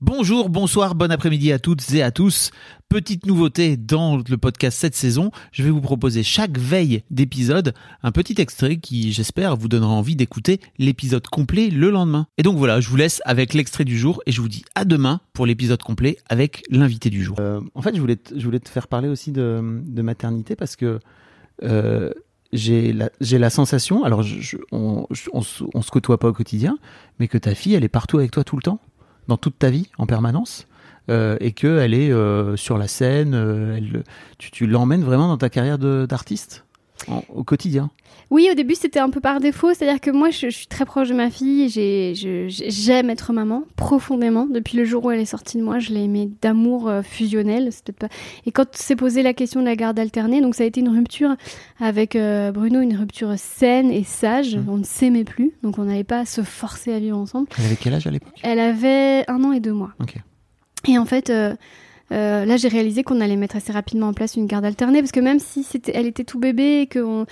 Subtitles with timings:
[0.00, 2.52] Bonjour, bonsoir, bon après-midi à toutes et à tous.
[2.88, 7.74] Petite nouveauté dans le podcast cette saison, je vais vous proposer chaque veille d'épisode
[8.04, 12.28] un petit extrait qui, j'espère, vous donnera envie d'écouter l'épisode complet le lendemain.
[12.38, 14.84] Et donc voilà, je vous laisse avec l'extrait du jour et je vous dis à
[14.84, 17.36] demain pour l'épisode complet avec l'invité du jour.
[17.40, 19.60] Euh, en fait, je voulais, te, faire parler aussi de,
[20.00, 21.00] maternité parce que
[21.64, 22.12] euh,
[22.52, 24.24] j'ai la, sensation, alors
[24.70, 26.78] on, je- on se côtoie pas au quotidien,
[27.18, 28.80] mais que ta fille, elle est partout avec toi tout le temps,
[29.28, 30.66] dans toute ta vie, en permanence,
[31.10, 34.02] euh, et qu'elle est euh, sur la scène, euh, elle,
[34.38, 36.64] tu, tu l'emmènes vraiment dans ta carrière d'artiste?
[37.10, 37.90] En- au quotidien.
[38.30, 39.72] Oui, au début, c'était un peu par défaut.
[39.72, 41.68] C'est-à-dire que moi, je, je suis très proche de ma fille.
[42.48, 44.46] J'aime être maman profondément.
[44.46, 47.70] Depuis le jour où elle est sortie de moi, je l'ai aimée d'amour euh, fusionnel.
[47.98, 48.08] Pas...
[48.46, 50.90] Et quand s'est posé la question de la garde alternée, donc ça a été une
[50.90, 51.36] rupture
[51.80, 54.56] avec euh, Bruno, une rupture saine et sage.
[54.56, 54.68] Mhm.
[54.68, 57.48] On ne s'aimait plus, donc on n'avait pas à se forcer à vivre ensemble.
[57.58, 58.34] Elle avait quel âge à l'époque?
[58.42, 59.92] Elle avait un an et deux mois.
[60.86, 61.54] Et en fait, euh,
[62.10, 65.12] euh, là, j'ai réalisé qu'on allait mettre assez rapidement en place une garde alternée parce
[65.12, 67.26] que même si c'était, elle était tout bébé et que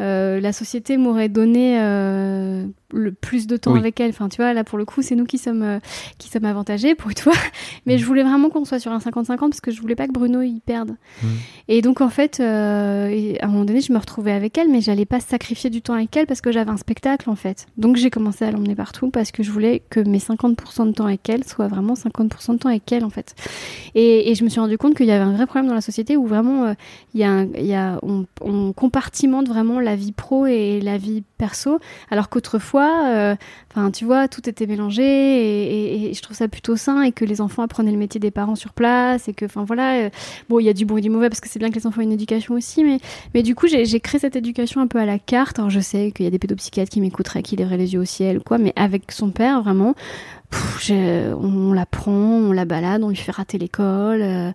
[0.00, 3.78] euh, la société m'aurait donné euh, le plus de temps Oui.
[3.78, 5.78] avec elle, enfin, tu vois, là pour le coup, c'est nous qui sommes euh,
[6.18, 7.32] qui sommes avantagés pour une fois.
[7.86, 10.12] Mais je voulais vraiment qu'on soit sur un 50-50 parce que je voulais pas que
[10.12, 10.96] Bruno y perde.
[11.22, 11.28] Mhm.
[11.68, 14.80] Et donc en fait, euh, à un moment donné, je me retrouvais avec elle, mais
[14.80, 17.66] j'allais pas sacrifier du temps avec elle parce que j'avais un spectacle en fait.
[17.76, 21.06] Donc j'ai commencé à l'emmener partout parce que je voulais que mes 50% de temps
[21.06, 23.34] avec elle soient vraiment 50% de temps avec elle en fait.
[23.94, 25.80] Et, et je me suis rendu compte qu'il y avait un vrai problème dans la
[25.80, 26.74] société où vraiment euh,
[27.14, 31.22] y a, un- y a on, on compartimente vraiment la vie pro et la vie
[31.38, 31.78] perso,
[32.10, 33.36] alors qu'autrefois, euh,
[33.70, 37.40] enfin tu vois, tout était mélangé et, je trouve ça plutôt sain et que les
[37.40, 40.10] enfants apprenaient le métier des parents sur place et que, enfin voilà, euh,
[40.48, 41.86] bon il y a du bon et du mauvais parce que c'est bien que les
[41.86, 42.98] enfants aient une éducation aussi, mais
[43.34, 45.58] mais du coup j'ai créé cette éducation un peu à la carte.
[45.58, 48.04] Alors je sais qu'il y a des pédopsychiatres qui m'écouteraient, qui lèveraient les yeux au
[48.04, 49.94] ciel quoi, mais avec son père vraiment.
[50.90, 54.22] on la prend, on la balade, on lui fait rater l'école.
[54.22, 54.52] euh,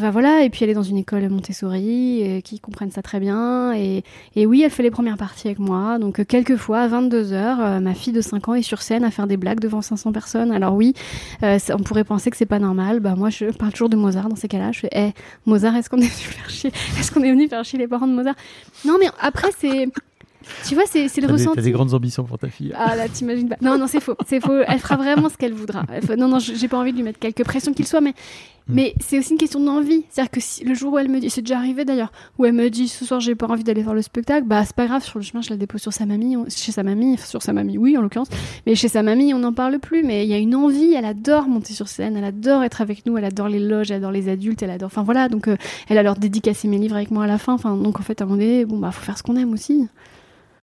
[0.00, 3.72] Voilà, et puis elle est dans une école Montessori euh, qui comprennent ça très bien.
[3.74, 4.02] Et,
[4.36, 5.98] oui, elle fait les premières parties avec moi.
[5.98, 9.26] Donc, euh, quelquefois, à 22h, ma fille de 5 ans est sur scène à faire
[9.26, 10.52] des blagues devant 500 personnes.
[10.52, 10.94] Alors, oui,
[11.42, 13.00] euh, on pourrait penser que c'est pas normal.
[13.00, 14.72] Bah, moi, je parle toujours de Mozart dans ces cas-là.
[14.72, 15.10] Je fais, Eh,
[15.46, 16.72] Mozart, est-ce qu'on est venu faire chier?
[16.98, 18.36] Est-ce qu'on est venu faire chier les parents de Mozart?
[18.84, 19.88] Non, mais après, c'est.
[20.66, 21.56] Tu vois, c'est c'est le des, ressenti.
[21.56, 22.72] t'as des grandes ambitions pour ta fille.
[22.76, 23.56] Ah là, t'imagines pas.
[23.60, 24.16] Non, non, c'est faux.
[24.26, 24.58] C'est faux.
[24.66, 25.84] Elle fera vraiment ce qu'elle voudra.
[26.16, 28.14] Non, non, j'ai pas envie de lui mettre quelque pression qu'il soit, mais,
[28.68, 28.74] Hmm.
[28.74, 30.04] mais c'est aussi une question d'envie.
[30.10, 32.52] C'est-à-dire que si, le jour où elle me dit, c'est déjà arrivé d'ailleurs, où elle
[32.52, 35.02] me dit ce soir j'ai pas envie d'aller faire le spectacle, bah c'est pas grave,
[35.02, 37.40] sur le chemin je la dépose sur sa mamie, on- chez sa mamie, enfin, sur
[37.40, 38.28] sa mamie, oui en l'occurrence,
[38.66, 40.02] mais chez sa mamie on n'en parle plus.
[40.04, 43.06] Mais il y a une envie, elle adore monter sur scène, elle adore être avec
[43.06, 44.88] nous, elle adore les loges, elle adore les adultes, elle adore.
[44.88, 45.56] Enfin voilà, donc euh,
[45.88, 47.54] elle a leur dédicacé mes livres avec moi à la fin.
[47.54, 49.54] Enfin, donc en fait à un moment donné, bon bah faut faire ce qu'on aime
[49.54, 49.88] aussi.